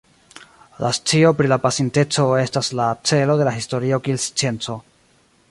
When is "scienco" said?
4.27-4.81